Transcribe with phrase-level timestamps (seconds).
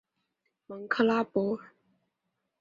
[0.65, 1.59] 蒙克拉博。